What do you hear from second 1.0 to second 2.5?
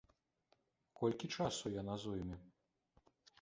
Колькі часу яна зойме?